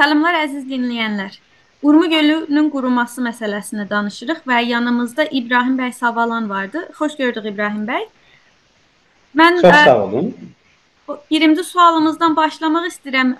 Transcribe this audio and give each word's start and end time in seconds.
Salamlar 0.00 0.32
əziz 0.46 0.62
dinləyənlər. 0.64 1.34
Urmu 1.84 2.06
gölünün 2.08 2.68
quruması 2.72 3.20
məsələsini 3.20 3.84
danışırıq 3.90 4.38
və 4.48 4.60
yanımızda 4.64 5.26
İbrahim 5.40 5.74
bəy 5.76 5.90
Savalan 5.92 6.46
vardı. 6.48 6.86
Xoş 6.96 7.16
gördük 7.18 7.44
İbrahim 7.50 7.82
bəy. 7.88 8.06
Mən 9.36 9.60
Çox 9.60 9.74
sağ 9.74 10.04
olun. 10.04 10.30
Birinci 11.30 11.64
sualımızdan 11.64 12.36
başlamaq 12.36 12.86
istəyirəm. 12.88 13.34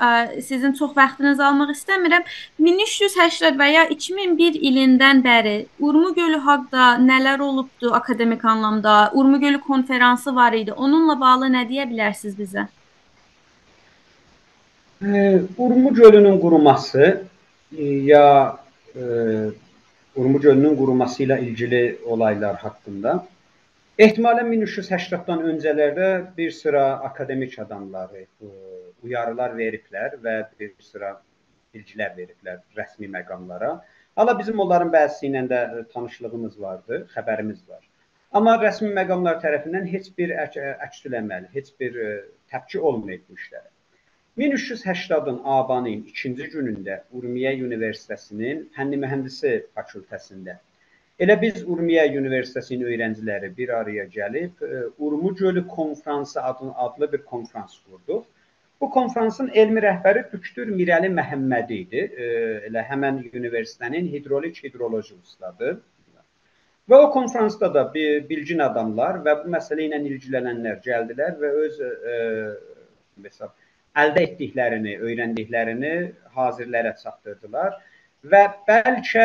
Sizin 0.49 0.73
çox 0.73 0.93
vaxtınızı 0.97 1.47
almaq 1.47 1.73
istəmirəm. 1.77 2.27
1380 2.59 3.57
və 3.63 3.69
ya 3.73 3.85
2001 3.97 4.59
ilindən 4.71 5.23
bəri 5.25 5.55
Urmu 5.79 6.13
gölü 6.15 6.43
haqqında 6.49 6.91
nələr 7.07 7.41
olubdu 7.41 7.95
akademik 7.95 8.45
anlamda? 8.45 9.11
Urmu 9.15 9.41
gölü 9.41 9.61
konfransı 9.61 10.35
var 10.35 10.53
idi. 10.53 10.73
Onunla 10.73 11.21
bağlı 11.21 11.49
nə 11.57 11.65
deyə 11.73 11.89
bilərsiniz 11.95 12.37
bizə? 12.43 12.67
Urmu 15.01 15.95
gölünün 15.95 16.41
quruması 16.41 17.23
e, 17.79 17.85
ya 17.85 18.59
e, 18.95 19.01
Urmu 20.17 20.41
gölünün 20.41 20.77
quruması 20.77 21.23
ilə 21.23 21.39
ilgili 21.41 21.99
olaylar 22.05 22.59
haqqında 22.61 23.15
ehtimalən 23.99 24.51
1380-dan 24.53 25.41
öncələrdə 25.55 26.11
bir 26.37 26.51
sıra 26.51 26.85
akademik 27.09 27.57
adamları 27.65 28.27
e, 28.27 28.51
uyarılar 29.03 29.57
veriblər 29.63 30.19
və 30.21 30.37
bir 30.61 30.77
sıra 30.91 31.15
bilgilər 31.75 32.13
veriblər 32.21 32.61
rəsmi 32.77 33.09
məqamlara. 33.17 33.73
Hala 34.21 34.39
bizim 34.39 34.61
onların 34.61 34.93
bəzisi 34.93 35.31
ilə 35.33 35.47
də 35.49 35.65
tanışlığımız 35.97 36.61
vardı, 36.61 37.07
xəbərimiz 37.17 37.65
var. 37.73 37.89
Amma 38.33 38.61
rəsmi 38.61 38.93
məqamlar 39.01 39.41
tərəfindən 39.41 39.89
heç 39.97 40.13
bir 40.19 40.37
əksüləməli, 40.45 41.55
heç 41.57 41.77
bir 41.81 42.01
təpki 42.53 42.79
olmayıb 42.79 43.25
bu 43.29 43.41
işlərə. 43.41 43.71
1380-ın 44.39 45.41
abanın 45.45 46.05
2-ci 46.15 46.51
günündə 46.55 47.03
Urmiya 47.13 47.53
Universitetinin 47.53 48.69
Fənni 48.77 48.99
Mühəndisi 49.05 49.55
fakültəsində 49.77 50.61
elə 51.21 51.37
biz 51.43 51.63
Urmiya 51.69 52.07
Universitetinin 52.19 52.87
öyrənciləri 52.89 53.51
bir 53.57 53.69
araya 53.81 54.05
gəlib 54.05 54.63
e, 54.65 54.83
Urmu 54.99 55.35
Gölü 55.35 55.67
konfransı 55.67 56.43
adlı, 56.43 56.73
adlı 56.77 57.13
bir 57.13 57.23
konfrans 57.23 57.79
qurduq. 57.85 58.25
Bu 58.81 58.91
konfransın 58.91 59.51
elmi 59.55 59.81
rəhbəri 59.85 60.25
Dükdür 60.33 60.73
Mirəli 60.73 61.11
Məhəmməd 61.21 61.73
idi. 61.77 62.07
E, 62.17 62.29
elə 62.71 62.87
həmən 62.89 63.21
universitetin 63.37 64.09
hidrolik 64.15 64.63
hidroloji 64.65 65.15
ustadı. 65.23 65.81
Və 66.91 66.99
o 67.05 67.11
konfransda 67.13 67.75
da 67.75 67.83
bir 67.95 68.29
bilgin 68.29 68.59
adamlar 68.65 69.21
və 69.27 69.37
bu 69.43 69.53
məsələ 69.53 69.91
ilə 69.91 70.01
ilgilənənlər 70.09 70.81
gəldilər 70.87 71.37
və 71.43 71.51
öz 71.67 71.83
e, 71.85 72.17
məsəl 73.27 73.53
əldə 73.99 74.23
etdiklərini, 74.29 74.97
öyrəndiklərini 75.03 75.95
hazirlərə 76.37 76.95
çatdırdılar 77.03 77.79
və 78.33 78.43
bəlkə 78.69 79.25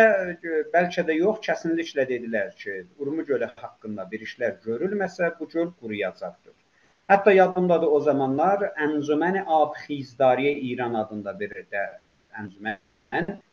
bəlkə 0.74 1.04
də 1.08 1.18
yox, 1.20 1.42
kəsinliklə 1.46 2.08
dedilər 2.10 2.54
ki, 2.62 2.86
Urmu 3.00 3.26
gölü 3.26 3.50
haqqında 3.56 4.08
bir 4.12 4.24
işlər 4.26 4.58
görülməsə 4.66 5.34
bu 5.40 5.50
göl 5.50 5.74
quruyacaqdır. 5.82 6.54
Hətta 7.12 7.32
yadımdadır 7.36 7.92
o 7.98 8.00
zamanlar 8.02 8.64
Əncüməni 8.82 9.44
Abxizdariyə 9.60 10.56
İran 10.72 10.96
adında 11.04 11.36
bir 11.40 11.52
də 11.72 11.84
əncümən 12.40 12.80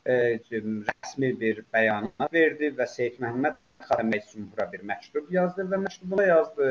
e, 0.06 0.14
rəsmi 0.46 1.34
bir 1.40 1.60
bəyanat 1.74 2.32
verdi 2.32 2.72
və 2.78 2.86
Seyid 2.88 3.20
Məhəmməd 3.20 3.60
Xatəməy 3.82 4.22
Sumhura 4.30 4.70
bir 4.72 4.86
məktub 4.88 5.28
yazdı 5.34 5.66
və 5.68 5.82
məktubda 5.84 6.26
yazdı 6.26 6.70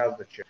yazdı 0.00 0.28
ki, 0.34 0.44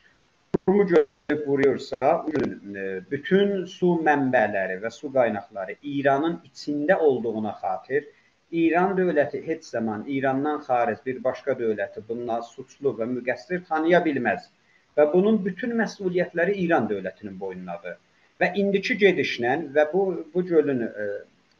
Urmu 0.66 0.86
gölü 0.86 1.06
quruyorsa, 1.44 2.10
e, 2.30 2.84
bütün 3.10 3.64
su 3.66 3.92
mənbələri 4.06 4.78
və 4.82 4.90
su 4.94 5.12
qaynaqları 5.12 5.76
İranın 5.82 6.40
içində 6.50 6.98
olduğuna 6.98 7.52
xatir 7.62 8.08
İran 8.52 8.96
dövləti 8.98 9.46
heç 9.46 9.64
zaman 9.64 10.04
İrandan 10.08 10.60
xaric 10.66 11.04
bir 11.06 11.24
başqa 11.24 11.54
dövləti 11.58 12.02
bundan 12.08 12.40
suçlu 12.40 12.94
və 12.98 13.06
müqəssir 13.10 13.62
tanıya 13.68 14.00
bilməz 14.06 14.48
və 14.96 15.06
bunun 15.12 15.38
bütün 15.44 15.76
məsuliyyətləri 15.80 16.56
İran 16.64 16.88
dövlətinin 16.90 17.36
boyundadır. 17.40 17.98
Və 18.40 18.52
indiki 18.62 18.96
gedişlə 18.98 19.52
və 19.76 19.86
bu 19.92 20.02
bu 20.34 20.44
gölün 20.46 20.80
e, 20.86 21.06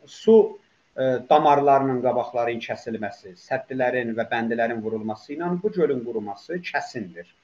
su 0.06 0.36
e, 0.96 1.02
damarlarının 1.30 2.02
qabaqlarının 2.06 2.64
kəsilməsi, 2.66 3.36
səddlərin 3.48 4.14
və 4.18 4.26
bəndələrin 4.34 4.82
vurulması 4.82 5.36
ilə 5.36 5.52
bu 5.62 5.72
gölün 5.78 6.02
quruması 6.04 6.58
kəsindir. 6.72 7.34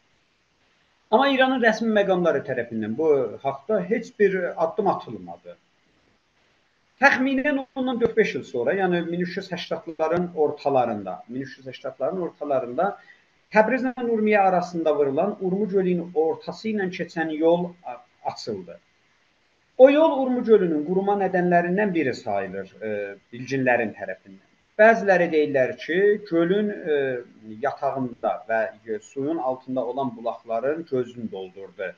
Amma 1.10 1.28
İranın 1.30 1.62
rəsmi 1.62 1.92
məqamları 2.00 2.40
tərəfindən 2.46 2.96
bu 2.98 3.08
haqda 3.42 3.80
heç 3.90 4.08
bir 4.20 4.34
addım 4.64 4.88
atılmadı. 4.90 5.56
Təxminən 7.02 7.60
ondan 7.76 8.00
4-5 8.00 8.32
il 8.38 8.42
sonra, 8.48 8.74
yəni 8.74 9.02
1380-ların 9.10 10.32
ortalarında, 10.34 11.14
1380-ların 11.30 12.24
ortalarında 12.28 12.88
Təbrizlə 13.54 13.92
Urmiyə 14.02 14.40
arasında 14.48 14.96
vurulan 14.98 15.36
Urmu 15.40 15.68
gölünün 15.68 16.10
ortası 16.14 16.68
ilə 16.72 16.88
keçən 16.96 17.30
yol 17.36 17.68
açıldı. 18.24 18.80
O 19.78 19.90
yol 19.90 20.18
Urmu 20.22 20.42
gölünün 20.44 20.82
quruma 20.88 21.14
nədənlərindən 21.20 21.94
biri 21.94 22.14
sayılır 22.14 22.74
e, 22.82 22.90
bilginlərin 23.32 23.94
tərəfindən. 24.00 24.55
Bəziləri 24.80 25.26
deyirlər 25.32 25.70
ki, 25.80 25.98
gölün 26.28 26.66
e, 26.70 26.96
yatağında 27.62 28.32
və 28.48 28.98
suyun 29.02 29.38
altında 29.50 29.84
olan 29.92 30.10
bulaqların 30.16 30.82
gözünü 30.90 31.30
doldurdu. 31.32 31.88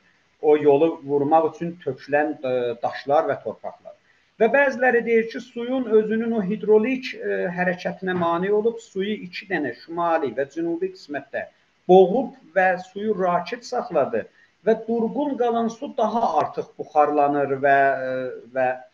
O 0.43 0.57
yolu 0.57 0.89
vurmaq 1.05 1.49
üçün 1.49 1.73
tökülən 1.83 2.31
e, 2.39 2.53
daşlar 2.83 3.27
və 3.33 3.37
torpaqlar. 3.43 3.97
Və 4.39 4.51
bəziləri 4.55 5.03
deyir 5.09 5.27
ki, 5.33 5.41
suyun 5.41 5.91
özünün 6.01 6.39
o 6.39 6.45
hidrolik 6.53 7.11
e, 7.17 7.41
hərəkətinə 7.59 8.15
mane 8.15 8.53
olub, 8.61 8.79
suyu 8.93 9.17
iki 9.27 9.51
dənə 9.51 9.75
şimali 9.83 10.31
və 10.39 10.47
cənubi 10.55 10.93
qismətdə 10.95 11.49
boğub 11.91 12.37
və 12.55 12.69
suyu 12.93 13.19
rakit 13.19 13.67
saxladı 13.67 14.29
və 14.67 14.79
durğun 14.87 15.35
qalan 15.43 15.75
su 15.81 15.91
daha 15.99 16.23
artıq 16.45 16.71
buxarlanır 16.79 17.59
və 17.67 17.79
e, 18.11 18.15
və 18.55 18.69
E, 18.71 18.88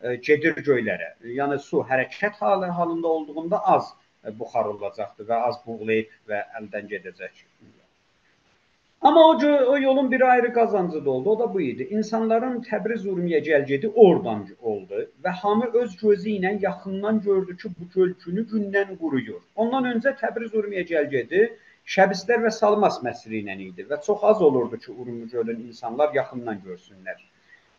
gedir 0.00 0.60
göylərə. 0.66 1.14
Yəni 1.38 1.58
su 1.62 1.82
hərəkət 1.90 2.38
halı 2.42 2.66
halında 2.80 3.08
olduğunda 3.08 3.58
az 3.76 3.90
e, 4.24 4.38
buxar 4.38 4.70
olacaqdır 4.74 5.26
və 5.30 5.40
az 5.48 5.58
buğlayıb 5.66 6.12
və 6.30 6.44
əldən 6.60 6.90
gedəcək. 6.92 7.44
Amma 9.00 9.20
o, 9.20 9.34
o 9.72 9.78
yolun 9.78 10.10
bir 10.10 10.20
ayrı 10.20 10.52
qazancı 10.52 11.04
da 11.04 11.10
oldu. 11.10 11.30
O 11.30 11.38
da 11.38 11.54
bu 11.54 11.60
idi. 11.60 11.88
İnsanların 11.90 12.60
Təbriz 12.62 13.06
Urmiyə 13.06 13.38
gəlgedi 13.48 13.90
oradan 13.94 14.46
oldu 14.60 15.04
və 15.24 15.34
hamı 15.42 15.70
öz 15.82 15.96
gözü 15.96 16.30
ilə 16.30 16.58
yaxından 16.62 17.20
gördü 17.22 17.56
ki, 17.56 17.68
bu 17.78 17.88
göl 17.94 18.14
günü 18.24 18.46
gündən 18.52 18.96
quruyur. 18.98 19.40
Ondan 19.56 19.86
öncə 19.92 20.14
Təbriz 20.22 20.54
Urmiyə 20.54 20.82
gəlgedi 20.92 21.44
Şəbistlər 21.88 22.42
və 22.46 22.50
Salmas 22.50 22.98
məsri 23.02 23.38
ilə 23.42 23.54
idi 23.68 23.86
və 23.90 24.00
çox 24.06 24.24
az 24.30 24.42
olurdu 24.42 24.78
ki, 24.78 24.90
Urmiya 24.92 25.26
gölün 25.32 25.60
insanlar 25.68 26.14
yaxından 26.14 26.58
görsünlər. 26.66 27.22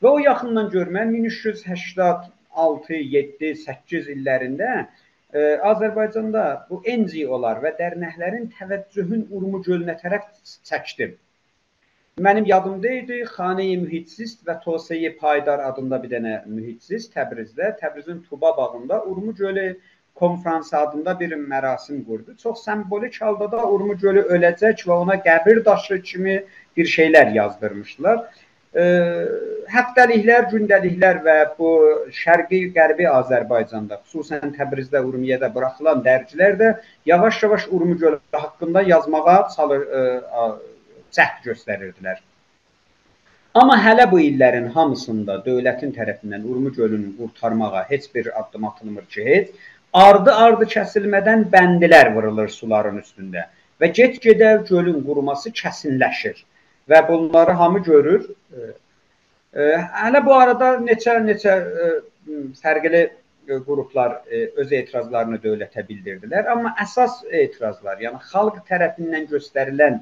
Və 0.03 0.11
o 0.15 0.19
yaxından 0.23 0.69
görmə 0.71 1.01
1386, 1.11 2.99
7, 3.13 3.49
8 3.63 4.05
illərində 4.13 4.69
ə, 4.75 4.85
Azərbaycanda 5.71 6.43
bu 6.69 6.79
NGO-lar 7.01 7.59
və 7.65 7.73
dərnəklərin 7.81 8.47
təvəccühün 8.55 9.25
Urmu 9.27 9.59
gölünə 9.65 9.97
tərəf 9.99 10.29
çəkdi. 10.71 11.09
Mənim 12.23 12.47
yadımda 12.47 12.95
idi 13.01 13.19
Xanəyi 13.33 13.75
Mühitsist 13.83 14.47
və 14.47 14.57
Toseyi 14.63 15.11
Paydar 15.19 15.67
adında 15.67 15.99
bir 16.03 16.15
dənə 16.15 16.39
mühitsist 16.47 17.13
Təbrizdə, 17.15 17.75
Təbrizin 17.83 18.23
Tuba 18.29 18.55
bağında 18.57 19.03
Urmu 19.03 19.35
gölü 19.35 19.69
konfransı 20.15 20.77
adında 20.77 21.19
bir 21.19 21.35
mərasim 21.35 22.05
qurdu. 22.07 22.35
Çox 22.43 22.63
simvolik 22.63 23.21
halda 23.21 23.51
da 23.51 23.67
Urmu 23.67 23.99
gölü 23.99 24.23
öləcək 24.35 24.87
və 24.87 25.03
ona 25.03 25.19
qəbir 25.27 25.65
daşı 25.65 26.01
kimi 26.01 26.43
bir 26.77 26.95
şeylər 26.97 27.33
yazdırmışdılar 27.35 28.29
həftəliklər, 29.73 30.47
gündəliklər 30.51 31.21
və 31.25 31.35
bu 31.57 31.71
şərqi, 32.15 32.61
qərbi 32.75 33.07
Azərbaycanda, 33.09 33.99
xüsusən 34.05 34.55
Təbrizdə, 34.57 35.01
Urmiyədə 35.05 35.51
buraxılan 35.53 36.01
dərgilər 36.05 36.57
də 36.59 36.71
yavaş-yavaş 37.09 37.67
Urmu 37.71 37.97
gölü 37.97 38.19
haqqında 38.33 38.83
yazmağa 38.89 39.37
çalır, 39.55 39.85
cəhd 41.15 41.45
göstərirdilər. 41.47 42.19
Amma 43.59 43.79
hələ 43.81 44.05
bu 44.11 44.19
illərin 44.21 44.67
hamısında 44.75 45.39
dövlətin 45.45 45.95
tərəfindən 45.95 46.43
Urmu 46.45 46.73
gölünü 46.73 47.15
qurtarmağa 47.17 47.85
heç 47.89 48.09
bir 48.15 48.29
addım 48.39 48.67
atılmır 48.69 49.07
ki, 49.13 49.25
heç 49.25 49.49
ardı-ardı 49.93 50.67
kəsilmədən 50.75 51.47
bəndilər 51.53 52.13
vurulur 52.15 52.51
suların 52.53 52.99
üstündə 53.01 53.47
və 53.81 53.89
get-gedə 53.95 54.51
gölün 54.69 55.01
quruması 55.07 55.49
kəsinləşir 55.61 56.43
və 56.89 57.01
bunları 57.07 57.51
hamı 57.61 57.79
görür. 57.83 58.29
E, 59.53 59.61
e, 59.61 59.79
hələ 60.03 60.21
bu 60.25 60.35
arada 60.35 60.75
neçə-neçə 60.83 61.55
e, 61.85 61.89
fərqli 62.61 63.07
qruplar 63.49 64.19
öz 64.61 64.71
etirazlarını 64.77 65.39
dövlətə 65.41 65.81
bildirdilər, 65.87 66.45
amma 66.53 66.75
əsas 66.83 67.23
etirazlar, 67.33 67.97
yəni 68.03 68.21
xalq 68.29 68.59
tərəfindən 68.67 69.25
göstərilən 69.31 69.97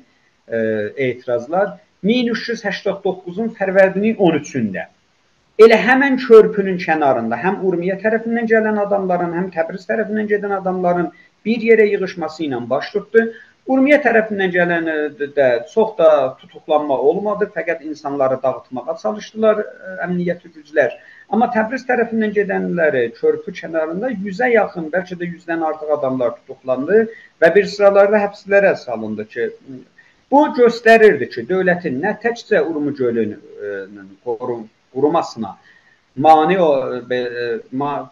etirazlar 1.05 1.77
1389-un 2.03 3.53
Fərvərdinin 3.55 4.19
13-ündə 4.19 4.83
Elə 5.57 5.77
həmən 5.81 6.19
körpünün 6.21 6.75
kənarında 6.77 7.37
həm 7.41 7.63
Urmiya 7.65 7.95
tərəfindən 8.03 8.45
gələn 8.51 8.75
adamların, 8.77 9.31
həm 9.33 9.47
Təbriz 9.55 9.87
tərəfindən 9.89 10.27
gedən 10.29 10.51
adamların 10.59 11.07
bir 11.47 11.63
yerə 11.65 11.87
yığılması 11.89 12.43
ilə 12.45 12.59
baş 12.69 12.91
tutdu. 12.93 13.23
Urmiya 13.67 13.97
tərəfindən 13.99 14.51
gələn 14.53 14.85
də 15.35 15.47
çox 15.73 15.89
da 15.97 16.09
tutuqlanma 16.39 16.95
olmadı, 17.09 17.49
fəqət 17.55 17.81
insanları 17.89 18.37
dağıtmağa 18.43 18.95
çalışdılar 19.01 19.59
əmniyyət 20.05 20.45
güclər. 20.53 20.95
Amma 21.35 21.49
Təbriz 21.51 21.83
tərəfindən 21.89 22.31
gedənləri 22.37 23.01
körpü 23.17 23.51
kənarında 23.57 24.13
100-ə 24.13 24.47
yaxın, 24.53 24.87
bəlkə 24.93 25.17
də 25.19 25.27
100-dən 25.33 25.65
artıq 25.67 25.91
adamlar 25.97 26.37
tutuqlandı 26.37 27.01
və 27.43 27.49
bir 27.57 27.67
sıralarda 27.73 28.21
həbslərə 28.23 28.71
salındı 28.85 29.27
ki, 29.33 29.49
bu 30.31 30.45
göstərirdi 30.61 31.27
ki, 31.33 31.43
dövlətin 31.51 31.99
nə 32.03 32.15
təkcə 32.23 32.63
Urmu 32.63 32.95
gölünün 32.95 33.43
qurumasına, 34.23 35.57
mane 36.15 36.61
o 36.61 36.71
e, 37.11 37.59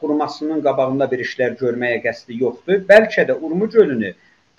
qurumasının 0.01 0.59
qabağında 0.67 1.07
bir 1.11 1.23
işlər 1.23 1.55
görməyə 1.63 2.03
qəsdi 2.03 2.43
yoxdur, 2.43 2.83
bəlkə 2.91 3.29
də 3.31 3.39
Urmu 3.39 3.71
gölünü 3.71 4.11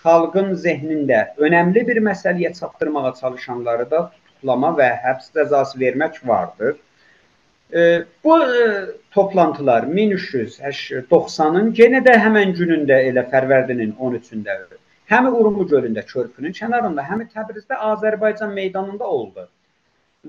xalqın 0.07 0.55
zehnində 0.65 1.21
önəmli 1.49 1.87
bir 1.91 2.01
məsələyə 2.09 2.55
çatdırmağa 2.61 3.13
çalışanları 3.21 3.91
da 3.91 4.03
tutuqlama 4.15 4.73
və 4.81 4.91
həbs 5.05 5.33
cəzası 5.37 5.81
vermək 5.81 6.21
vardır. 6.33 6.77
E, 7.75 8.05
bu 8.25 8.39
e, 8.43 8.67
toplantılar 9.11 9.89
1390-ın 9.99 11.73
yenə 11.81 12.05
də 12.07 12.15
həmən 12.25 12.55
günündə 12.61 13.01
elə 13.11 13.27
Fərvərdinin 13.33 13.97
13-ündə 13.99 14.59
həm 15.11 15.29
Urmu 15.33 15.67
gölündə 15.71 16.07
körpünün 16.07 16.55
kənarında, 16.55 17.03
həm 17.11 17.27
Təbrizdə 17.35 17.79
Azərbaycan 17.91 18.55
meydanında 18.55 19.07
oldu. 19.19 19.49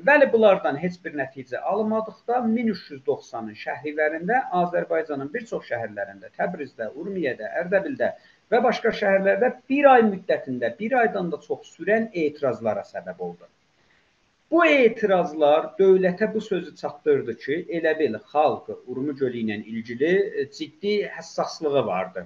Bəli, 0.08 0.28
bunlardan 0.34 0.76
heç 0.78 0.98
bir 1.06 1.16
nəticə 1.18 1.62
alınmadıqda 1.72 2.42
1390-ın 2.46 3.56
şəhrilərində 3.62 4.42
Azərbaycanın 4.60 5.32
bir 5.34 5.46
çox 5.52 5.66
şəhərlərində, 5.72 6.30
Təbrizdə, 6.38 6.92
Urmiyədə, 7.02 7.50
Ərdəbildə 7.64 8.12
və 8.52 8.64
başqa 8.64 8.94
şəhərlərdə 9.02 9.52
bir 9.70 9.90
ay 9.92 10.08
müddətində, 10.08 10.72
bir 10.80 10.98
aydan 11.02 11.32
da 11.32 11.40
çox 11.44 11.76
sürən 11.76 12.10
etirazlara 12.14 12.84
səbəb 12.88 13.24
oldu. 13.30 13.48
Bu 14.52 14.64
etirazlar 14.66 15.74
dövlətə 15.80 16.34
bu 16.34 16.42
sözü 16.42 16.76
çatdırdı 16.76 17.34
ki, 17.38 17.56
elə 17.80 17.94
bil 18.00 18.14
xalq 18.32 18.70
Urmu 18.88 19.16
gölü 19.22 19.42
ilə 19.44 19.58
ilgili 19.74 20.12
e, 20.42 20.46
ciddi 20.58 20.94
həssaslığı 21.16 21.84
vardı 21.88 22.24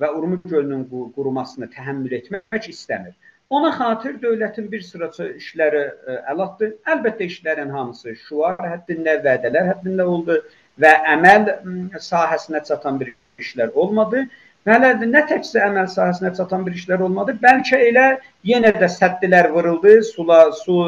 və 0.00 0.12
Urmu 0.18 0.38
gölünün 0.44 0.84
qurumasını 1.16 1.66
təhəmmül 1.72 2.14
etmək 2.20 2.68
istəmir. 2.70 3.16
Ona 3.50 3.72
xatir 3.78 4.14
dövlətin 4.22 4.70
bir 4.70 4.86
sıra 4.86 5.10
işləri 5.26 5.82
e, 5.82 6.16
əl 6.32 6.44
atdı. 6.46 6.70
Əlbəttə 6.94 7.26
işlərin 7.32 7.74
hamısı 7.74 8.14
şuar 8.28 8.62
həddində, 8.62 9.18
vədələr 9.26 9.72
həddində 9.72 10.06
oldu 10.14 10.38
və 10.82 10.92
əməl 11.16 11.50
sahəsinə 11.98 12.62
çatan 12.70 13.02
bir 13.02 13.14
işlər 13.42 13.74
olmadı. 13.74 14.28
Hələ 14.66 14.88
nə 14.98 15.20
təkcə 15.30 15.60
əməl 15.62 15.86
sahəsinə 15.92 16.32
çatan 16.34 16.64
bir 16.66 16.74
işlər 16.74 17.04
olmadı, 17.06 17.36
bəlkə 17.42 17.78
elə 17.88 18.06
yenə 18.46 18.72
də 18.74 18.88
səddilər 18.90 19.52
vuruldu, 19.54 20.00
sula, 20.02 20.40
su, 20.58 20.78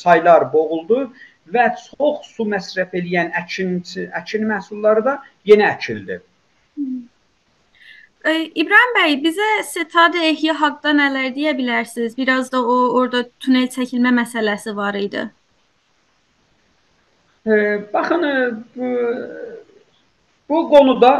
çaylar 0.00 0.48
boğuldu 0.52 1.04
və 1.54 1.68
çox 1.84 2.26
su 2.32 2.48
məsrəf 2.48 2.96
eləyən 2.98 3.30
əkin, 3.38 3.78
əkin 4.18 4.48
məhsulları 4.50 5.06
da 5.06 5.14
yenə 5.46 5.70
əkildi. 5.76 6.18
İbrahim 8.26 8.92
bəy, 8.98 9.14
bizə 9.22 9.48
Setad 9.64 10.18
Ehya 10.18 10.58
haqqında 10.58 10.98
nələr 10.98 11.30
deyə 11.38 11.54
bilərsiniz? 11.56 12.18
Biraz 12.18 12.50
da 12.52 12.60
o 12.66 12.76
orada 12.98 13.22
tunel 13.40 13.70
çəkilmə 13.72 14.10
məsələsi 14.18 14.74
var 14.76 14.98
idi. 14.98 15.28
Baxın, 17.94 18.26
bu, 18.76 18.88
bu 20.50 20.68
konuda 20.68 21.12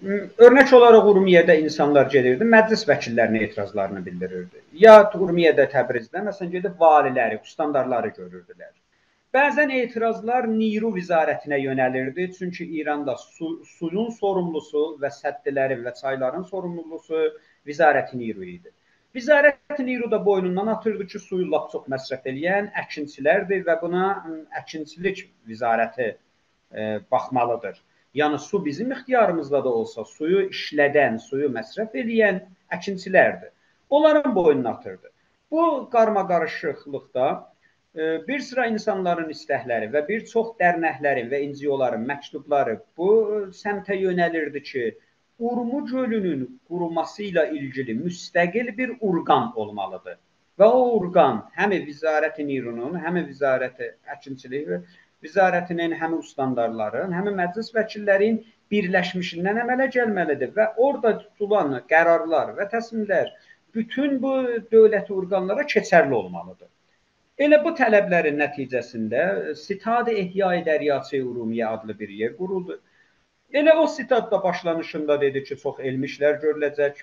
Örnək 0.00 0.70
olaraq 0.72 1.08
Urmiyədə 1.10 1.58
insanlar 1.60 2.06
gedirdi, 2.12 2.44
məclis 2.48 2.86
vəkillərinə 2.88 3.42
etirazlarını 3.46 4.00
bildirirdi. 4.04 4.62
Ya 4.82 4.94
Urmiyədə, 5.12 5.66
Təbrizdə 5.74 6.22
məsələn 6.24 6.54
gedib 6.54 6.78
valiləri, 6.80 7.36
kustandarları 7.44 8.14
görürdülər. 8.16 8.72
Bəzən 9.36 9.70
etirazlar 9.76 10.48
Niru 10.48 10.94
vizarətinə 10.94 11.58
yönəlirdi, 11.60 12.30
çünki 12.38 12.64
İranda 12.80 13.16
su, 13.20 13.50
suyun 13.76 14.08
sorumlusu 14.16 14.86
və 15.02 15.12
səddləri 15.18 15.76
və 15.84 15.92
çayların 16.00 16.48
sorumlusu 16.48 17.26
vizarət 17.68 18.16
Niru 18.16 18.48
idi. 18.54 18.72
Vizarət 19.14 19.84
Niru 19.84 20.10
da 20.10 20.24
boynundan 20.24 20.72
atırdı 20.78 21.06
ki, 21.12 21.18
suyu 21.18 21.50
lap 21.52 21.68
çox 21.74 21.84
məsrəf 21.92 22.24
eləyən 22.32 22.72
əkinçilərdir 22.86 23.68
və 23.68 23.76
buna 23.84 24.08
əkinçilik 24.64 25.26
vizarəti 25.52 26.08
e, 26.08 27.00
baxmalıdır. 27.12 27.76
Yəni 28.14 28.38
su 28.38 28.64
bizim 28.64 28.92
ixtiyarımızda 28.92 29.64
da 29.64 29.68
olsa, 29.68 30.04
suyu 30.04 30.42
işlədən, 30.48 31.18
suyu 31.22 31.50
məsrəf 31.54 31.94
edən 32.02 32.40
əkinçilərdir. 32.76 33.52
Onların 33.90 34.34
boynuna 34.34 34.70
atırdı. 34.70 35.10
Bu 35.50 35.90
qarma-qarışıqlıqda 35.92 37.28
e, 37.94 38.28
bir 38.28 38.40
sıra 38.48 38.66
insanların 38.66 39.30
istəkləri 39.34 39.90
və 39.94 40.02
bir 40.08 40.24
çox 40.32 40.56
dərnəklərin 40.62 41.30
və 41.30 41.42
NGO-ların 41.52 42.06
məktubları 42.10 42.80
bu 42.98 43.12
səmtə 43.62 43.98
yönəlirdi 43.98 44.62
ki, 44.62 44.84
Urmu 45.40 45.86
gölünün 45.86 46.60
quruması 46.68 47.22
ilə 47.22 47.46
ilgili 47.56 47.94
müstəqil 47.96 48.74
bir 48.76 48.90
orqan 49.00 49.54
olmalıdır. 49.56 50.18
Və 50.60 50.66
o 50.68 50.82
orqan 50.98 51.38
həm 51.56 51.72
Vizarət-i 51.86 52.44
Nirunun, 52.44 52.98
həm 53.00 53.22
Vizarət 53.24 53.80
Əkinçilik 54.14 54.68
vizarətinin 55.24 55.92
həm 56.00 56.16
ustandarların, 56.18 57.12
həm 57.16 57.30
məclis 57.36 57.70
vəkillərin 57.76 58.40
birləşmişindən 58.72 59.60
əmələ 59.64 59.88
gəlməlidir 59.96 60.52
və 60.56 60.66
orada 60.88 61.16
tutulan 61.22 61.78
qərarlar 61.92 62.54
və 62.58 62.68
təslimlər 62.74 63.32
bütün 63.74 64.18
bu 64.22 64.34
dövlət 64.72 65.10
orqanlara 65.14 65.66
keçərli 65.72 66.14
olmalıdır. 66.20 66.68
Elə 67.40 67.60
bu 67.64 67.72
tələblərin 67.76 68.36
nəticəsində 68.40 69.54
Sitad-ı 69.56 70.14
Ehya-i 70.22 70.64
Dəryası 70.66 71.22
Urumiyyə 71.24 71.70
adlı 71.76 71.98
bir 71.98 72.10
yer 72.22 72.34
quruldu. 72.36 72.80
Elə 73.52 73.72
o 73.74 73.86
sitatda 73.86 74.42
başlanışında 74.42 75.20
dedi 75.20 75.42
ki, 75.44 75.56
çox 75.62 75.78
elmi 75.82 76.06
işlər 76.06 76.36
görüləcək. 76.42 77.00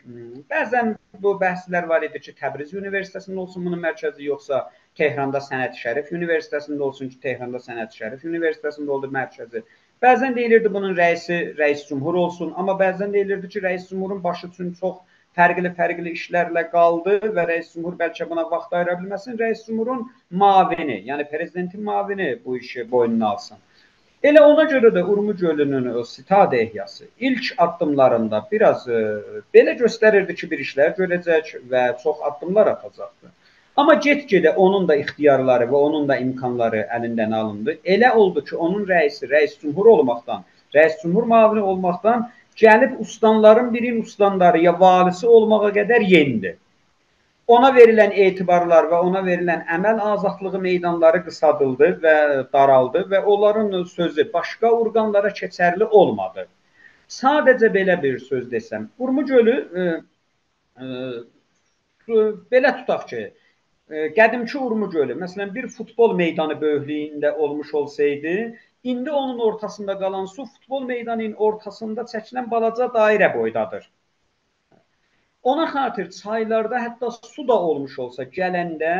Bəzən 0.51 0.93
bu 1.23 1.33
bəhslər 1.41 1.89
var 1.89 2.05
idi 2.07 2.21
ki, 2.23 2.33
Təbriz 2.39 2.71
Universitetində 2.81 3.41
olsun 3.43 3.65
bunun 3.67 3.81
mərkəzi, 3.83 4.23
yoxsa 4.29 4.61
Tehranda 4.95 5.41
Sənət 5.43 5.75
Şərif 5.81 6.13
Universitetində 6.15 6.87
olsun 6.87 7.11
ki, 7.11 7.19
Tehranda 7.25 7.59
Sənət 7.65 7.99
Şərif 7.99 8.23
Universitetində 8.31 8.95
oldu 8.95 9.11
mərkəzi. 9.17 9.65
Bəzən 10.05 10.39
deyilirdi 10.39 10.71
bunun 10.77 10.95
rəisi 10.95 11.41
rəis 11.59 11.83
cümhur 11.89 12.21
olsun, 12.23 12.55
amma 12.55 12.77
bəzən 12.79 13.11
deyilirdi 13.19 13.51
ki, 13.51 13.65
rəis 13.67 13.91
cümhurun 13.91 14.23
başı 14.23 14.47
üçün 14.47 14.71
çox 14.79 15.03
fərqli-fərqli 15.35 16.15
işlərlə 16.15 16.69
qaldı 16.71 17.19
və 17.35 17.49
rəis 17.51 17.75
cümhur 17.75 17.99
bəlkə 17.99 18.29
buna 18.31 18.47
vaxt 18.55 18.71
ayıra 18.79 18.95
bilməsin. 19.01 19.35
Rəis 19.43 19.67
cümhurun 19.67 20.07
mavini, 20.31 21.01
yəni 21.11 21.27
prezidentin 21.33 21.83
mavini 21.83 22.35
bu 22.45 22.57
işi 22.63 22.91
boynuna 22.91 23.35
alsın. 23.35 23.66
Elə 24.27 24.41
ona 24.43 24.63
görə 24.67 24.89
də 24.91 25.01
Urmu 25.07 25.33
gölünün 25.39 25.85
o 25.99 26.03
Sitad 26.03 26.51
ehyası 26.53 27.05
ilk 27.19 27.53
addımlarında 27.65 28.41
biraz 28.51 28.87
e, 28.89 29.01
belə 29.55 29.75
göstərirdi 29.79 30.35
ki, 30.35 30.49
bir 30.51 30.63
işlər 30.65 30.95
görəcək 30.97 31.53
və 31.71 31.83
çox 32.01 32.25
addımlar 32.29 32.67
atacaqdı. 32.73 33.31
Amma 33.77 33.95
get-gedə 34.07 34.55
onun 34.65 34.87
da 34.89 34.97
ixtiyarları 34.99 35.69
və 35.71 35.83
onun 35.89 36.09
da 36.09 36.17
imkanları 36.25 36.83
əlindən 36.97 37.35
alındı. 37.39 37.77
Elə 37.95 38.11
oldu 38.23 38.43
ki, 38.49 38.55
onun 38.55 38.83
rəisi, 38.89 39.29
rəis 39.31 39.55
cümhur 39.61 39.91
olmaqdan, 39.93 40.43
rəis 40.75 40.99
cümhur 41.03 41.29
müavini 41.31 41.63
olmaqdan 41.71 42.27
gəlib 42.63 42.99
ustanların 42.99 43.73
birinin 43.73 44.01
ustanları 44.01 44.63
ya 44.65 44.79
valisi 44.79 45.27
olmağa 45.27 45.71
qədər 45.79 46.03
yendi 46.15 46.57
ona 47.47 47.69
verilən 47.75 48.11
etibarlar 48.25 48.89
və 48.91 48.99
ona 49.09 49.21
verilən 49.25 49.63
əməl 49.77 50.01
azadlığı 50.11 50.59
meydanları 50.65 51.23
qısadıldı 51.27 51.89
və 52.03 52.15
daraldı 52.53 53.05
və 53.13 53.23
onların 53.33 53.83
sözü 53.93 54.27
başqa 54.33 54.71
orqanlara 54.81 55.31
keçərli 55.39 55.87
olmadı. 56.01 56.47
Sadəcə 57.07 57.71
belə 57.73 57.95
bir 58.03 58.19
söz 58.19 58.49
desəm, 58.51 58.89
Urmu 58.99 59.25
gölü 59.25 59.55
e, 59.81 59.83
e, 60.83 60.87
belə 62.51 62.73
tutaq 62.81 63.05
ki, 63.11 63.21
e, 63.89 64.07
qədimki 64.17 64.57
Urmu 64.59 64.89
gölü, 64.91 65.15
məsələn, 65.21 65.53
bir 65.55 65.69
futbol 65.71 66.15
meydanı 66.19 66.59
böyüklüyündə 66.61 67.31
olmuş 67.31 67.73
olsaydı, 67.73 68.33
indi 68.83 69.11
onun 69.11 69.39
ortasında 69.39 69.99
qalan 69.99 70.25
su 70.25 70.45
futbol 70.45 70.83
meydanının 70.91 71.33
ortasında 71.47 72.03
çəkilən 72.11 72.51
balaca 72.51 72.91
dairə 72.99 73.33
boydadır. 73.37 73.87
Ona 75.51 75.65
xatir 75.73 76.07
çaylarda 76.11 76.79
hətta 76.85 77.09
su 77.15 77.43
da 77.47 77.55
olmuş 77.67 77.99
olsa 78.05 78.23
gələndə, 78.37 78.93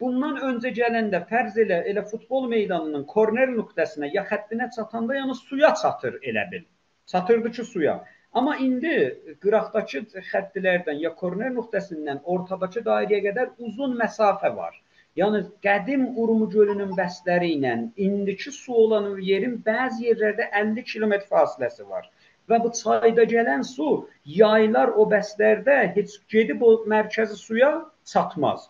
bundan 0.00 0.40
öncə 0.48 0.72
gələndə 0.78 1.20
fərz 1.32 1.58
elə 1.64 1.76
elə 1.90 2.02
futbol 2.12 2.48
meydanının 2.52 3.04
korner 3.12 3.52
nöqtəsinə 3.58 4.10
ya 4.14 4.24
xəttinə 4.30 4.70
çatanda 4.76 5.18
yəni 5.18 5.36
suya 5.40 5.70
çatır 5.82 6.16
elə 6.30 6.44
bil. 6.54 6.64
Çatırdı 7.12 7.52
ki 7.58 7.64
suya. 7.68 7.94
Amma 8.40 8.56
indi 8.66 8.96
qıraqdakı 9.44 10.22
xəttilərdən 10.32 10.98
ya 11.04 11.14
korner 11.20 11.54
nöqtəsindən 11.58 12.24
ortadakı 12.36 12.82
dairəyə 12.88 13.20
qədər 13.28 13.54
uzun 13.68 13.94
məsafə 14.00 14.50
var. 14.56 14.74
Yəni 15.20 15.44
qədim 15.68 16.08
Urmu 16.22 16.48
gölünün 16.56 16.96
bəsləri 16.98 17.52
ilə 17.56 17.74
indiki 18.08 18.50
su 18.56 18.74
olan 18.84 19.12
yerin 19.30 19.60
bəzi 19.68 20.08
yerlərdə 20.08 20.50
50 20.62 20.88
kilometr 20.92 21.30
fasiləsi 21.36 21.86
var. 21.94 22.10
Və 22.50 22.60
bu 22.64 22.70
çayda 22.78 23.24
gələn 23.32 23.62
su 23.70 23.90
yaylar 24.38 24.92
o 25.00 25.06
bəslərdə 25.12 25.76
heç 25.96 26.16
gedib 26.34 26.62
o 26.62 26.72
mərkəzi 26.94 27.36
suya 27.40 27.70
çatmaz. 28.12 28.68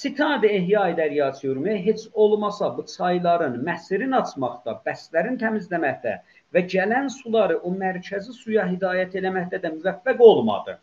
Sitad 0.00 0.44
ehya 0.46 0.82
edəriyyat 0.92 1.40
yürümə 1.44 1.72
heç 1.86 2.02
olmasa 2.24 2.68
bu 2.76 2.84
çayların 2.92 3.56
məsirin 3.68 4.14
açmaqda, 4.18 4.76
bəslərin 4.86 5.38
təmizləməkdə 5.40 6.12
və 6.54 6.62
gələn 6.74 7.10
suları 7.14 7.56
o 7.66 7.72
mərkəzi 7.80 8.36
suya 8.36 8.68
hidayət 8.70 9.18
eləməkdə 9.22 9.58
də 9.64 9.72
müvəffəq 9.78 10.22
olmadı. 10.28 10.76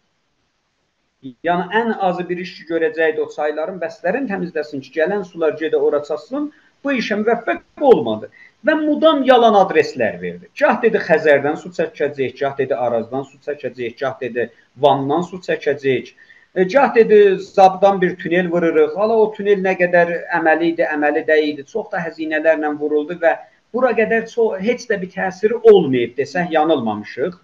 Yəni 1.48 1.80
ən 1.80 1.94
azı 2.10 2.28
bir 2.30 2.44
iş 2.44 2.52
görəcəkdi 2.72 3.24
o 3.24 3.30
çayların 3.36 3.80
bəslərin 3.86 4.28
təmizləsin 4.32 4.84
ki, 4.84 4.92
gələn 5.00 5.24
sular 5.32 5.56
gedə 5.62 5.80
ora 5.88 6.04
çatsın. 6.10 6.52
Bu 6.84 6.94
işə 7.00 7.18
müvəffəq 7.22 7.84
olmadı 7.90 8.30
və 8.68 8.76
mudam 8.80 9.24
yalan 9.26 9.56
adreslər 9.62 10.22
verdi. 10.22 10.50
Gah 10.60 10.80
dedi 10.82 11.02
Xəzərdən 11.10 11.58
su 11.62 11.70
çəkəcəyik, 11.78 12.40
gah 12.40 12.56
dedi 12.58 12.76
Arazdan 12.76 13.24
su 13.28 13.38
çəkəcəyik, 13.46 14.00
gah 14.00 14.18
dedi 14.22 14.50
Vandan 14.86 15.22
su 15.28 15.40
çəkəcəyik. 15.48 16.14
E, 16.56 16.64
gah 16.64 16.96
dedi 16.96 17.38
zabdan 17.40 18.02
bir 18.02 18.16
tunel 18.16 18.52
vururuq. 18.52 18.96
Hala 18.98 19.18
o 19.24 19.32
tunel 19.34 19.62
nə 19.68 19.76
qədər 19.82 20.14
əməli 20.40 20.74
idi, 20.74 20.86
əməli 20.96 21.26
deyildi. 21.28 21.68
Çox 21.74 21.92
da 21.92 22.02
həzinələrlə 22.02 22.74
vuruldu 22.80 23.20
və 23.22 23.36
bura 23.74 23.94
qədər 24.00 24.26
çox 24.32 24.60
heç 24.64 24.88
də 24.90 25.02
bir 25.02 25.12
təsiri 25.14 25.60
olmayıb 25.72 26.18
desək 26.18 26.52
yanılmamışıq. 26.58 27.40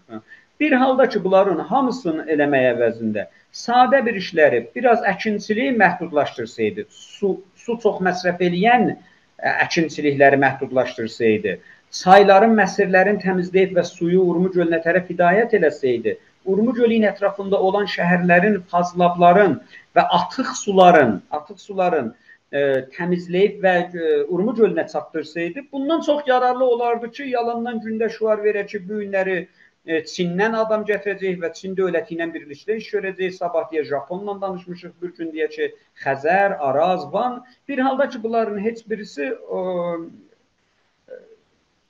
Bir 0.59 0.71
halda 0.71 1.09
ki, 1.09 1.23
bunların 1.23 1.59
hamısını 1.69 2.25
eləmək 2.33 2.67
əvəzində 2.73 3.27
sadə 3.53 3.99
bir 4.05 4.17
işləri, 4.17 4.67
biraz 4.75 5.01
əkinçiliyi 5.13 5.73
məhdudlaşdırsaydı, 5.77 6.85
su 6.89 7.35
su 7.55 7.75
çox 7.83 7.99
məsrəf 8.07 8.41
eləyən 8.47 8.89
e, 8.91 8.95
əkinçilikləri 9.39 10.39
məhdudlaşdırsaydı, 10.43 11.57
çayların, 11.99 12.53
məsirlərin 12.57 13.19
təmizləyib 13.21 13.75
və 13.77 13.85
suyu 13.87 14.21
Urmu 14.21 14.51
gölünə 14.53 14.81
tərəf 14.83 15.09
hidayət 15.11 15.55
eləsəydi, 15.59 16.17
Urmu 16.45 16.73
gölünün 16.75 17.07
ətrafında 17.07 17.59
olan 17.59 17.87
şəhərlərin, 17.87 18.59
fazlabların 18.71 19.59
və 19.95 20.03
atık 20.17 20.51
suların, 20.59 21.21
atık 21.31 21.59
suların 21.59 22.11
e, 22.51 22.83
təmizləyib 22.97 23.61
və 23.63 23.75
e, 23.83 24.15
Urmu 24.27 24.55
gölünə 24.57 24.87
çatdırsaydı, 24.91 25.67
bundan 25.71 26.01
çox 26.01 26.27
yararlı 26.27 26.65
olardı 26.65 27.11
ki, 27.11 27.29
yalandan 27.37 27.79
gündə 27.85 28.09
şuar 28.11 28.43
verək 28.43 28.73
ki, 28.73 28.83
bu 28.89 28.99
günləri 29.03 29.37
e, 29.39 29.47
Çindən 29.83 30.53
adam 30.55 30.85
gətirəcək 30.87 31.41
və 31.41 31.49
Çin 31.55 31.73
dövləti 31.75 32.15
ilə 32.15 32.29
birlikdə 32.31 32.77
iş 32.79 32.85
görəcək. 32.93 33.33
Sabah 33.35 33.65
deyə 33.71 33.83
Japonla 33.83 34.37
danışmışıq, 34.41 34.93
bir 35.01 35.11
gün 35.17 35.31
deyə 35.35 35.49
ki, 35.51 35.67
Xəzər, 36.03 36.55
Araz, 36.59 37.03
Van. 37.13 37.41
Bir 37.67 37.79
halda 37.83 38.09
ki, 38.09 38.23
bunların 38.23 38.59
heç 38.63 38.85
birisi 38.89 39.23
e, 39.23 39.59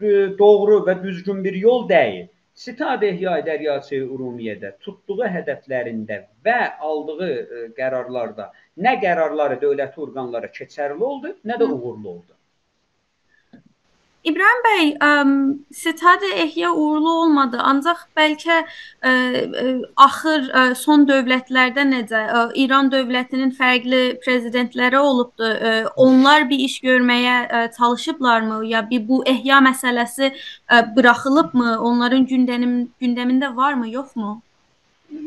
e, 0.01 0.09
doğru 0.39 0.81
və 0.87 1.03
düzgün 1.03 1.43
bir 1.43 1.53
yol 1.53 1.89
deyil. 1.89 2.27
Sitad 2.53 3.01
ehya 3.05 3.37
edəriyyatı 3.41 3.99
ümumiyyədə 4.01 4.75
tutduğu 4.79 5.29
hədəflərində 5.35 6.19
və 6.45 6.59
aldığı 6.89 7.29
ə, 7.29 7.31
e, 7.37 7.69
qərarlarda 7.77 8.51
nə 8.77 8.93
qərarları 9.01 9.61
dövləti 9.61 10.01
orqanlara 10.01 10.49
keçərli 10.53 11.11
oldu, 11.13 11.37
nə 11.45 11.61
də 11.61 11.69
uğurlu 11.69 12.09
oldu. 12.09 12.33
İbrahim 14.23 14.61
bəy, 14.63 14.85
ə, 15.03 15.07
Sitad 15.75 16.21
Ehya 16.23 16.69
uğurlu 16.71 17.11
olmadı, 17.21 17.57
ancaq 17.59 18.05
bəlkə 18.15 18.59
ə, 18.63 19.11
ə, 19.11 19.63
axır 19.99 20.45
ə, 20.47 20.61
son 20.79 21.03
dövlətlərdə 21.09 21.83
necə 21.89 22.21
ə, 22.23 22.43
İran 22.63 22.87
dövlətinin 22.93 23.51
fərqli 23.57 23.99
prezidentləri 24.23 24.95
olubdu. 24.99 25.49
Ə, 25.51 25.73
onlar 26.05 26.47
bir 26.47 26.63
iş 26.69 26.77
görməyə 26.85 27.35
ə, 27.43 27.65
çalışıblarmı? 27.75 28.61
Ya 28.69 28.85
bir 28.89 29.03
bu 29.09 29.19
ehya 29.27 29.59
məsələsi 29.67 30.31
ə, 30.31 30.79
buraxılıbmı? 30.95 31.75
Onların 31.91 32.23
gündəmin 32.31 32.79
gündəmində 33.03 33.51
varmı, 33.57 33.91
yoxmu? 33.91 34.37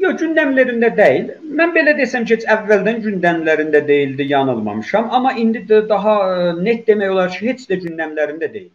Yox, 0.01 0.17
gündəmlərində 0.25 0.89
deyil. 0.97 1.29
Mən 1.61 1.77
belə 1.77 1.93
desəm 2.01 2.25
ki, 2.25 2.39
heç 2.39 2.49
əvvəldən 2.57 3.05
gündəmlərində 3.05 3.85
deyildi, 3.93 4.31
yanılmamışam, 4.33 5.13
amma 5.13 5.37
indi 5.37 5.67
də 5.69 5.85
daha 5.93 6.17
net 6.57 6.89
demək 6.89 7.13
olar 7.13 7.31
ki, 7.37 7.45
heç 7.53 7.69
də 7.69 7.83
gündəmlərində 7.85 8.49
deyil. 8.57 8.73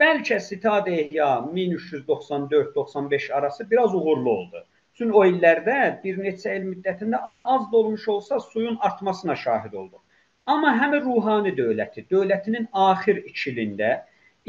Bəlkə 0.00 0.36
Sitad 0.40 0.86
Ehya 0.86 1.26
1394-95 1.54 3.32
arası 3.32 3.70
biraz 3.70 3.94
uğurlu 3.94 4.30
oldu. 4.30 4.66
Çünki 4.94 5.16
o 5.16 5.22
illərdə 5.24 5.76
bir 6.02 6.18
neçə 6.24 6.56
il 6.58 6.66
müddətində 6.66 7.20
az 7.54 7.62
da 7.72 7.76
olmuş 7.78 8.04
olsa 8.14 8.40
suyun 8.40 8.76
artmasına 8.80 9.36
şahid 9.44 9.72
olduq. 9.72 10.02
Amma 10.46 10.74
həmin 10.82 11.00
ruhani 11.06 11.54
dövləti, 11.56 12.04
dövlətinin 12.12 12.68
axir 12.72 13.22
2 13.32 13.50
ilində 13.54 13.90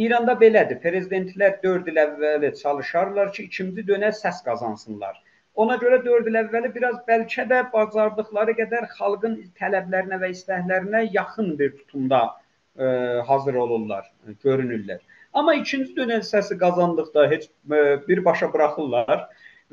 İranda 0.08 0.36
belədir. 0.44 0.82
Prezidentlər 0.84 1.58
4 1.64 1.92
il 1.94 2.04
əvvəli 2.04 2.52
çalışarlar 2.64 3.32
ki, 3.38 3.48
ikinci 3.48 3.88
dönə 3.88 4.12
səs 4.20 4.44
qazansınlar. 4.50 5.16
Ona 5.56 5.80
görə 5.84 6.04
4 6.06 6.28
il 6.32 6.42
əvvəli 6.44 6.74
biraz 6.76 7.00
bəlkə 7.08 7.48
də 7.54 7.64
bacardıqları 7.72 8.58
qədər 8.60 8.92
xalqın 9.00 9.40
tələblərinə 9.62 10.20
və 10.26 10.36
istəklərinə 10.36 11.08
yaxın 11.16 11.56
bir 11.62 11.72
tutumda 11.80 12.26
ə, 12.28 12.36
e, 12.84 12.88
hazır 13.32 13.64
olurlar, 13.64 14.12
görünürlər. 14.44 15.00
Amma 15.38 15.54
ikinci 15.62 15.94
dönəm 15.98 16.24
səsi 16.26 16.56
qazandıqda 16.64 17.28
heç 17.32 17.44
e, 17.48 17.82
birbaşa 18.08 18.48
buraxırlar 18.54 19.26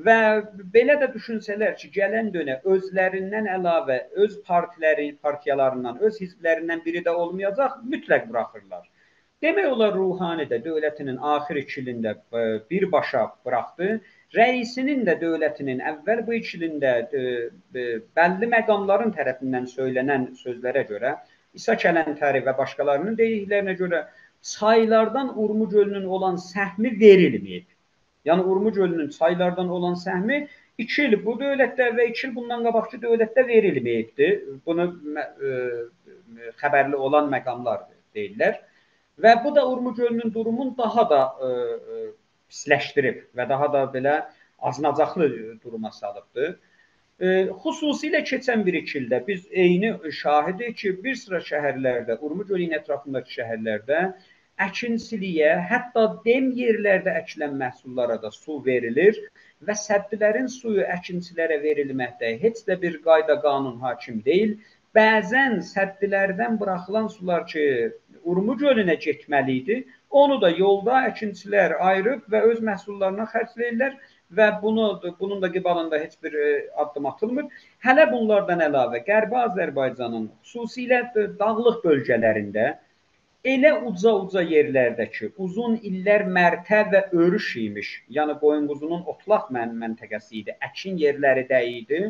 və 0.06 0.16
belə 0.75 0.97
də 1.02 1.09
düşünsələr 1.14 1.76
ki, 1.80 1.88
gələn 1.94 2.33
dönə 2.35 2.59
özlərindən 2.75 3.47
əlavə 3.56 4.00
öz 4.25 4.35
partiləri, 4.49 5.06
partiyalarından, 5.23 6.02
öz 6.09 6.18
hizblərindən 6.21 6.83
biri 6.85 7.04
də 7.06 7.14
olmayacaq, 7.23 7.78
mütləq 7.92 8.26
buraxırlar. 8.33 8.90
Demək 9.44 9.68
olar 9.68 9.94
Ruhani 9.94 10.44
də 10.50 10.59
dövlətinin 10.64 11.16
axir 11.37 11.61
2 11.62 11.80
ilində 11.83 12.12
e, 12.16 12.44
birbaşa 12.71 13.23
buraxdı. 13.47 13.88
Rəisinin 14.37 15.06
də 15.09 15.14
dövlətinin 15.23 15.80
əvvəl 15.92 16.25
bu 16.26 16.37
2 16.40 16.59
ilində 16.59 16.92
e, 17.23 17.25
bəlli 18.18 18.50
məqamların 18.56 19.16
tərəfindən 19.16 19.71
söylənən 19.73 20.28
sözlərə 20.42 20.85
görə 20.92 21.16
İsa 21.54 21.76
Kələntəri 21.78 22.40
və 22.47 22.56
başqalarının 22.59 23.16
dediklərinə 23.18 23.76
görə 23.78 24.00
çaylardan 24.45 25.33
Urmu 25.43 25.69
gölünün 25.69 26.05
olan 26.05 26.37
səhmi 26.37 26.93
verilməyib. 27.01 27.67
Yəni 28.25 28.43
Urmu 28.43 28.73
gölünün 28.73 29.09
çaylardan 29.09 29.69
olan 29.69 29.95
səhmi 29.95 30.47
2 30.79 31.07
il 31.07 31.17
bu 31.25 31.37
dövlətdə 31.41 31.91
və 31.97 32.09
2 32.11 32.27
il 32.29 32.35
bundan 32.37 32.65
qabaqki 32.67 33.01
dövlətdə 33.01 33.47
verilməyibdi. 33.49 34.29
Bunu 34.67 34.87
e, 35.49 35.55
xəbərli 36.61 37.01
olan 37.09 37.31
məqamlar 37.33 37.87
deyirlər. 38.15 38.61
Və 39.25 39.33
bu 39.45 39.55
da 39.57 39.65
Urmu 39.71 39.95
gölünün 39.95 40.35
durumunu 40.35 40.75
daha 40.79 41.09
da 41.11 41.23
e, 41.41 41.49
e, 41.49 42.05
pisləşdirib 42.51 43.25
və 43.39 43.49
daha 43.49 43.73
da 43.73 43.85
belə 43.97 44.21
aznacaqlı 44.59 45.31
duruma 45.65 45.93
salıbdı. 45.93 46.59
E, 47.21 47.27
xüsusilə 47.65 48.25
keçən 48.27 48.65
bir 48.67 48.75
iki 48.83 48.99
ildə 49.01 49.23
biz 49.27 49.47
eyni 49.51 49.95
şahidik 50.21 50.77
ki, 50.77 50.97
bir 51.05 51.15
sıra 51.17 51.41
şəhərlərdə, 51.49 52.19
Urmu 52.21 52.47
gölünün 52.49 52.75
ətrafındakı 52.81 53.39
şəhərlərdə 53.39 54.01
əkinçiliyə, 54.62 55.50
hətta 55.70 56.04
dem 56.26 56.50
yerlərdə 56.58 57.14
əkilən 57.20 57.56
məhsullara 57.58 58.20
da 58.23 58.30
su 58.34 58.61
verilir 58.66 59.18
və 59.66 59.75
səddilərin 59.80 60.46
suyu 60.52 60.84
əkinçilərə 60.96 61.58
verilməkdə 61.64 62.37
heç 62.44 62.62
də 62.68 62.78
bir 62.84 63.00
qayda 63.06 63.40
qanun 63.42 63.80
hakim 63.82 64.23
deyil. 64.28 64.56
Bəzən 64.94 65.58
səddilərdən 65.66 66.58
buraxılan 66.61 67.08
sular 67.11 67.46
ki, 67.50 67.64
Urmu 68.25 68.54
gölünə 68.56 68.94
getməli 68.96 69.54
idi, 69.61 69.75
onu 70.11 70.38
da 70.40 70.49
yolda 70.49 71.00
əkinçilər 71.11 71.75
ayırıb 71.88 72.23
və 72.32 72.40
öz 72.50 72.62
məhsullarına 72.68 73.26
xərcləyirlər 73.32 73.99
və 74.38 74.46
bunu 74.62 74.87
bunun 75.18 75.42
da 75.42 75.50
qibalında 75.52 75.99
heç 75.99 76.14
bir 76.23 76.32
e, 76.32 76.46
addım 76.84 77.06
atılmır. 77.11 77.50
Hələ 77.84 78.06
bunlardan 78.12 78.62
əlavə 78.68 79.02
Qərbi 79.08 79.40
Azərbaycanın 79.42 80.30
xüsusilə 80.46 81.02
dağlıq 81.42 81.82
bölgələrində 81.84 82.70
elə 83.45 83.73
uca-uca 83.89 84.43
yerlərdə 84.49 85.07
ki, 85.13 85.31
uzun 85.45 85.77
illər 85.89 86.25
mərtə 86.37 86.83
və 86.93 87.03
örüş 87.25 87.49
imiş, 87.63 87.91
yəni 88.17 88.37
qoyun-quzunun 88.43 89.05
otlaq 89.13 89.51
mən 89.57 89.75
məntəqəsi 89.81 90.39
idi, 90.41 90.55
əkin 90.69 90.97
yerləri 91.03 91.45
də 91.51 91.61
idi. 91.81 92.05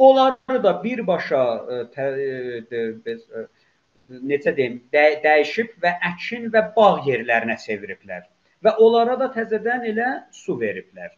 Onları 0.00 0.62
da 0.64 0.74
birbaşa 0.84 1.40
e, 1.76 1.80
ə, 2.02 2.06
ə, 2.06 2.84
ə, 3.12 3.42
e, 3.42 4.20
necə 4.32 4.54
deyim, 4.56 4.78
də, 4.94 5.06
dəyişib 5.24 5.74
və 5.82 5.96
əkin 6.12 6.48
və 6.54 6.62
bağ 6.76 6.92
yerlərinə 7.08 7.58
çeviriblər 7.64 8.24
və 8.64 8.76
onlara 8.84 9.16
da 9.20 9.28
təzədən 9.34 9.86
elə 9.90 10.08
su 10.36 10.56
veriblər. 10.60 11.12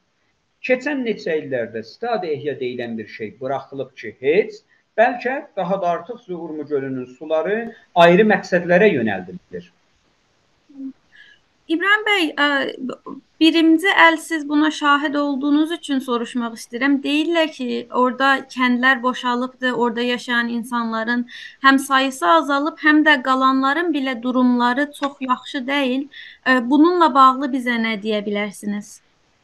Keçən 0.63 1.03
neçə 1.07 1.37
illərdə 1.41 1.83
stad 1.87 2.25
ehya 2.27 2.55
deyilən 2.59 2.95
bir 2.99 3.09
şey 3.11 3.33
buraxılıb 3.41 3.95
ki, 3.99 4.17
heç 4.21 4.61
bəlkə 4.99 5.37
daha 5.57 5.83
da 5.83 5.89
artıq 5.89 6.19
Zuhurmu 6.27 6.67
gölünün 6.67 7.05
suları 7.19 7.75
ayrı 7.95 8.27
məqsədlərə 8.35 8.89
yönəldilir. 8.95 9.71
İbrahim 11.73 12.03
Bey, 12.07 12.25
ə, 12.37 12.47
birinci 13.41 13.93
əl 14.05 14.17
siz 14.21 14.43
buna 14.49 14.71
şahid 14.71 15.15
olduğunuz 15.15 15.71
üçün 15.77 16.03
soruşmaq 16.05 16.57
istəyirəm. 16.59 16.99
Deyirlər 17.05 17.53
ki, 17.55 17.69
orada 18.01 18.33
kəndlər 18.55 19.03
boşalıbdı, 19.03 19.73
orada 19.73 20.03
yaşayan 20.09 20.49
insanların 20.49 21.25
həm 21.65 21.79
sayısı 21.79 22.27
azalıb, 22.29 22.77
həm 22.87 23.05
də 23.07 23.15
qalanların 23.23 23.95
belə 23.95 24.17
durumları 24.23 24.91
çox 25.01 25.17
yaxşı 25.21 25.67
deyil. 25.67 26.05
Bununla 26.75 27.15
bağlı 27.15 27.53
bizə 27.57 27.79
nə 27.87 27.97
deyə 28.03 28.21
bilərsiniz? 28.27 29.01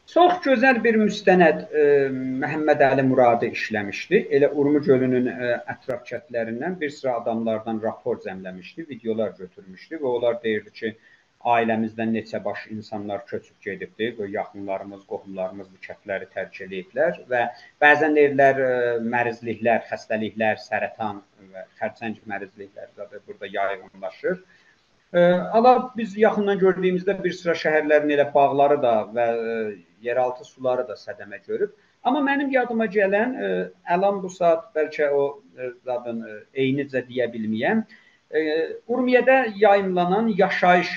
Çox 0.09 0.39
gözəl 0.41 0.79
bir 0.81 0.95
müstənəd 0.97 1.59
e, 1.69 1.81
Məhəmməd 2.43 2.79
Əli 2.81 3.03
Muradı 3.05 3.49
işləmişdi. 3.53 4.21
Elə 4.37 4.47
Urmu 4.61 4.79
gölünün 4.87 5.27
e, 5.29 5.49
ətraf 5.73 5.99
kəndlərindən 6.07 6.77
bir 6.79 6.89
sıra 6.95 7.19
adamlardan 7.19 7.81
rapor 7.83 8.17
cəmləmişdi, 8.23 8.87
videolar 8.89 9.35
götürmüşdü 9.37 9.99
və 10.01 10.07
onlar 10.15 10.39
deyirdi 10.45 10.73
ki, 10.79 10.91
ailəmizdən 11.53 12.15
neçə 12.17 12.41
baş 12.47 12.63
insanlar 12.75 13.21
köçüb 13.27 13.61
gedibdi. 13.67 14.07
Bu 14.17 14.25
yaxınlarımız, 14.37 15.03
qohumlarımız 15.11 15.69
bu 15.75 15.77
kəndləri 15.85 16.31
tərk 16.33 16.57
ediblər 16.65 17.21
və 17.29 17.43
bəzən 17.85 18.17
deyirlər 18.17 18.63
e, 18.65 18.71
mərizliklər, 19.13 19.85
xəstəliklər, 19.91 20.57
sərətan 20.65 21.21
və 21.53 21.67
xərçəng 21.83 22.17
mərizlikləri 22.33 22.97
də 22.97 23.21
burada 23.27 23.53
yayğınlaşır. 23.59 24.41
E, 24.41 24.58
ala 25.17 25.91
biz 25.97 26.17
yaxından 26.17 26.59
gördüyümüzdə 26.59 27.15
bir 27.23 27.33
sıra 27.33 27.55
şəhərlərin 27.57 28.11
elə 28.13 28.27
bağları 28.33 28.81
da 28.81 28.93
və 29.15 29.25
e, 29.29 29.55
yeraltı 30.05 30.45
suları 30.45 30.87
da 30.87 30.93
sədəmə 30.93 31.41
görüb. 31.47 31.71
Amma 32.03 32.21
mənim 32.23 32.51
yadıma 32.53 32.85
gələn 32.85 33.33
Əlan 33.95 34.21
bu 34.23 34.29
saat 34.29 34.69
bəlkə 34.75 35.09
o 35.11 35.41
zadın 35.83 36.21
eynicə 36.53 37.01
deyə 37.09 37.27
bilməyəm. 37.33 37.81
Urmiyədə 38.87 39.35
yayımlanan 39.59 40.29
yaşayış 40.37 40.93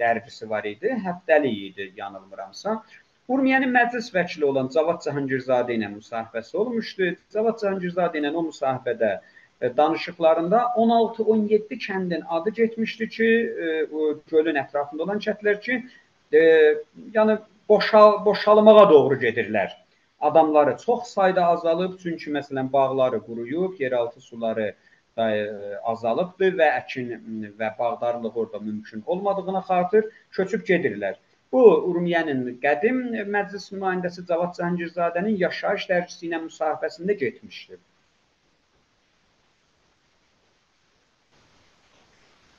dərgisi 0.00 0.48
var 0.50 0.64
idi. 0.64 0.90
Həftəlik 1.04 1.60
idi 1.68 1.92
yanılmıramsa. 1.96 2.82
Urmiyənin 3.28 3.70
məclis 3.72 4.10
vəkili 4.14 4.44
olan 4.44 4.68
Cavad 4.74 5.00
Cahangirzadə 5.04 5.72
ilə 5.78 5.88
müsahibəsi 5.94 6.56
olmuşdu. 6.60 7.14
Cavad 7.32 7.60
Cahangirzadə 7.62 8.20
ilə 8.20 8.32
o 8.34 8.42
müsahibədə 8.50 9.12
e, 9.14 9.22
danışıqlarında 9.60 10.58
16-17 10.76 11.78
kəndin 11.78 12.22
adı 12.28 12.50
getmişdi 12.50 13.08
ki, 13.08 13.24
e, 13.24 13.86
gölün 14.30 14.54
ətrafında 14.54 15.02
olan 15.02 15.18
kəndlər 15.18 15.60
ki, 15.60 15.84
e, 16.32 16.40
yəni 17.14 17.38
boşal 17.68 18.24
boşalmağa 18.24 18.90
doğru 18.90 19.14
gedirlər. 19.14 19.70
Adamları 20.20 20.76
çox 20.86 21.04
sayda 21.04 21.46
azalıb, 21.46 21.98
çünki 22.02 22.30
məsələn 22.30 22.72
bağları 22.72 23.20
quruyub, 23.20 23.80
yeraltı 23.80 24.20
suları 24.20 24.74
azalıbdır 25.84 26.56
və 26.58 26.68
əkin 26.80 27.10
və 27.58 27.68
bağdarlıq 27.78 28.36
orada 28.36 28.58
mümkün 28.58 29.02
olmadığına 29.06 29.60
xatir 29.68 30.04
köçüb 30.30 30.66
gedirlər. 30.66 31.14
Bu 31.52 31.62
Urmiyənin 31.90 32.58
qədim 32.62 32.96
məclis 33.30 33.70
nümayəndəsi 33.72 34.26
Cavad 34.26 34.56
Cəhangirzadənin 34.58 35.36
yaşayış 35.38 35.86
dərgisi 35.90 36.26
ilə 36.28 36.40
müsahibəsində 36.48 37.14
getmişdir. 37.20 37.78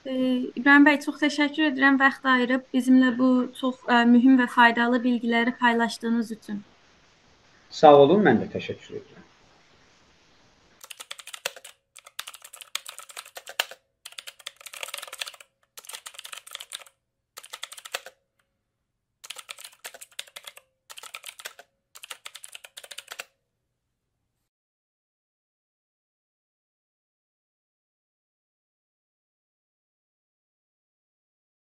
İbrahim 0.06 0.84
bəy, 0.86 1.00
çox 1.02 1.16
təşəkkür 1.24 1.72
edirəm 1.72 1.96
vaxt 1.98 2.26
ayırıb 2.30 2.66
bizimlə 2.76 3.16
bu 3.18 3.30
çox 3.60 3.80
ə, 3.90 4.04
mühüm 4.06 4.36
və 4.38 4.46
faydalı 4.54 5.00
bilgiləri 5.02 5.56
paylaşdığınız 5.58 6.32
üçün. 6.36 6.60
Sağ 7.74 7.96
olun, 8.04 8.22
mən 8.28 8.44
də 8.44 8.52
təşəkkür 8.54 9.00
edirəm. 9.00 9.15